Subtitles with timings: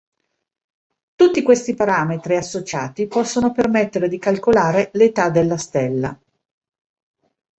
[1.15, 6.19] Tutti questi parametri, associati, possono permettere di calcolare l'età della stella.